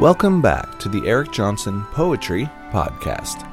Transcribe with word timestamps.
Welcome 0.00 0.40
back 0.40 0.78
to 0.78 0.88
the 0.88 1.06
Eric 1.06 1.32
Johnson 1.32 1.84
Poetry 1.92 2.50
Podcast. 2.70 3.46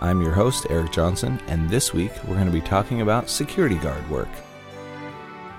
I'm 0.00 0.22
your 0.22 0.30
host, 0.30 0.66
Eric 0.70 0.92
Johnson, 0.92 1.40
and 1.48 1.68
this 1.68 1.92
week 1.92 2.12
we're 2.24 2.36
going 2.36 2.46
to 2.46 2.52
be 2.52 2.60
talking 2.60 3.00
about 3.00 3.28
security 3.28 3.74
guard 3.74 4.08
work. 4.08 4.28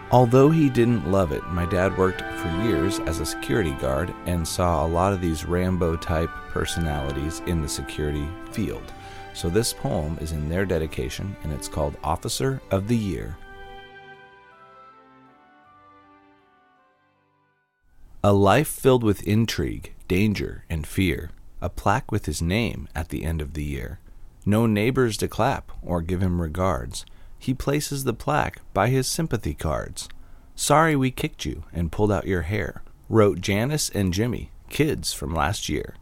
Although 0.10 0.50
he 0.50 0.70
didn't 0.70 1.12
love 1.12 1.34
it, 1.34 1.44
my 1.48 1.66
dad 1.66 1.96
worked 1.98 2.22
for 2.22 2.48
years 2.64 3.00
as 3.02 3.20
a 3.20 3.26
security 3.26 3.74
guard 3.74 4.16
and 4.26 4.48
saw 4.48 4.84
a 4.84 4.88
lot 4.88 5.12
of 5.12 5.20
these 5.20 5.46
Rambo 5.46 5.98
type 5.98 6.30
personalities 6.50 7.42
in 7.46 7.62
the 7.62 7.70
security 7.70 8.28
field. 8.52 8.94
So 9.34 9.50
this 9.50 9.74
poem 9.74 10.18
is 10.22 10.32
in 10.32 10.48
their 10.48 10.66
dedication 10.66 11.36
and 11.44 11.52
it's 11.52 11.68
called 11.68 11.98
Officer 12.06 12.62
of 12.72 12.88
the 12.88 12.98
Year. 12.98 13.38
A 18.24 18.32
life 18.32 18.68
filled 18.68 19.04
with 19.04 19.28
intrigue, 19.28 19.94
danger, 20.12 20.66
and 20.70 20.86
fear. 20.86 21.32
A 21.62 21.70
plaque 21.70 22.12
with 22.12 22.26
his 22.26 22.42
name 22.42 22.90
at 22.94 23.08
the 23.08 23.24
end 23.24 23.42
of 23.42 23.54
the 23.54 23.64
year. 23.64 24.02
No 24.46 24.66
neighbors 24.66 25.16
to 25.16 25.30
clap 25.30 25.72
or 25.82 26.02
give 26.02 26.22
him 26.22 26.42
regards. 26.42 27.06
He 27.40 27.54
places 27.54 28.04
the 28.04 28.12
plaque 28.12 28.60
by 28.74 28.90
his 28.90 29.08
sympathy 29.08 29.54
cards. 29.54 30.10
Sorry 30.54 30.98
we 30.98 31.12
kicked 31.12 31.46
you 31.46 31.64
and 31.72 31.94
pulled 31.94 32.12
out 32.12 32.28
your 32.28 32.42
hair. 32.42 32.84
Wrote 33.08 33.40
Janice 33.40 33.90
and 33.90 34.14
Jimmy, 34.14 34.52
kids 34.70 35.14
from 35.14 35.34
last 35.34 35.70
year. 35.70 35.96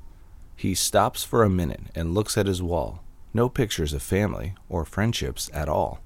He 0.55 0.73
stops 0.73 1.23
for 1.23 1.43
a 1.43 1.49
minute 1.49 1.83
and 1.93 2.15
looks 2.15 2.35
at 2.35 2.47
his 2.47 2.63
wall. 2.63 3.03
No 3.31 3.47
pictures 3.47 3.93
of 3.93 4.01
family 4.01 4.55
or 4.69 4.85
friendships 4.85 5.51
at 5.53 5.69
all. 5.69 6.01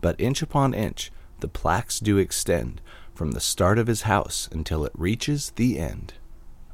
But 0.00 0.20
inch 0.20 0.42
upon 0.42 0.74
inch, 0.74 1.12
the 1.38 1.46
plaques 1.46 2.00
do 2.00 2.18
extend 2.18 2.80
from 3.14 3.30
the 3.30 3.40
start 3.40 3.78
of 3.78 3.86
his 3.86 4.02
house 4.02 4.48
until 4.50 4.84
it 4.84 4.92
reaches 4.96 5.52
the 5.54 5.78
end. 5.78 6.14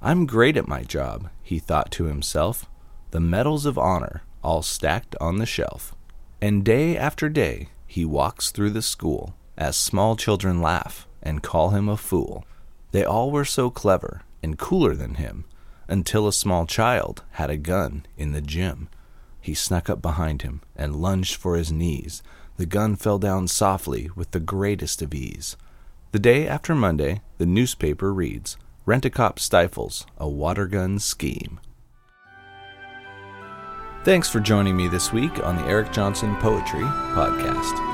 I'm 0.05 0.27
great 0.27 0.57
at 0.57 0.67
my 0.67 0.83
job, 0.83 1.31
he 1.45 1.61
thought 1.61 1.93
to 1.93 2.05
himself, 2.07 2.67
the 3.13 3.21
medals 3.21 3.67
of 3.67 3.79
honor 3.79 4.23
all 4.43 4.61
stacked 4.61 5.15
on 5.21 5.39
the 5.39 5.47
shelf. 5.47 5.95
And 6.41 6.65
day 6.65 6.97
after 6.97 7.29
day 7.29 7.69
he 7.87 8.05
walks 8.05 8.51
through 8.51 8.71
the 8.71 8.83
school 8.83 9.37
as 9.57 9.77
small 9.77 10.17
children 10.17 10.61
laugh 10.61 11.07
and 11.23 11.41
call 11.41 11.71
him 11.71 11.89
a 11.89 11.97
fool. 11.97 12.45
They 12.91 13.05
all 13.05 13.31
were 13.31 13.45
so 13.45 13.71
clever 13.71 14.23
and 14.43 14.59
cooler 14.59 14.97
than 14.97 15.15
him 15.15 15.45
until 15.87 16.27
a 16.27 16.33
small 16.33 16.67
child 16.67 17.23
had 17.33 17.49
a 17.49 17.57
gun 17.57 18.05
in 18.17 18.33
the 18.33 18.41
gym. 18.41 18.89
He 19.41 19.55
snuck 19.55 19.89
up 19.89 20.03
behind 20.03 20.43
him 20.43 20.63
and 20.75 20.97
lunged 20.97 21.37
for 21.37 21.55
his 21.55 21.71
knees. 21.71 22.25
The 22.57 22.67
gun 22.67 22.97
fell 22.97 23.21
down 23.21 23.47
softly 23.47 24.11
with 24.17 24.33
the 24.33 24.41
greatest 24.41 25.01
of 25.01 25.15
ease. 25.15 25.57
The 26.11 26.19
day 26.19 26.49
after 26.49 26.75
Monday, 26.75 27.21
the 27.39 27.47
newspaper 27.47 28.13
reads 28.13 28.57
Rent 28.85 29.05
a 29.05 29.11
Cop 29.11 29.39
stifles 29.39 30.07
a 30.19 30.29
water 30.29 30.67
gun 30.67 30.99
scheme. 30.99 31.61
Thanks 34.05 34.29
for 34.29 34.41
joining 34.41 34.77
me 34.77 34.89
this 34.89 35.13
week 35.13 35.45
on 35.45 35.57
the 35.57 35.65
Eric 35.67 35.93
Johnson 35.93 36.35
Poetry 36.37 36.83
Podcast. 37.15 37.92